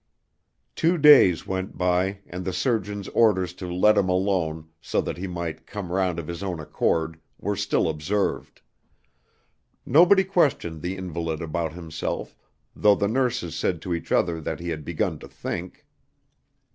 Two 0.75 0.97
days 0.97 1.45
went 1.45 1.77
by, 1.77 2.21
and 2.25 2.43
the 2.43 2.51
surgeon's 2.53 3.07
orders 3.09 3.53
to 3.53 3.71
"let 3.71 3.99
him 3.99 4.09
alone," 4.09 4.67
so 4.81 4.99
that 4.99 5.17
he 5.19 5.27
might 5.27 5.67
"come 5.67 5.91
round 5.91 6.17
of 6.17 6.25
his 6.27 6.41
own 6.41 6.59
accord," 6.59 7.19
were 7.37 7.55
still 7.55 7.87
observed. 7.87 8.61
Nobody 9.85 10.23
questioned 10.23 10.81
the 10.81 10.97
invalid 10.97 11.39
about 11.39 11.73
himself, 11.73 12.35
though 12.75 12.95
the 12.95 13.07
nurses 13.07 13.55
said 13.55 13.79
to 13.83 13.93
each 13.93 14.11
other 14.11 14.41
that 14.41 14.59
he 14.59 14.69
had 14.69 14.83
"begun 14.83 15.19
to 15.19 15.27
think." 15.27 15.85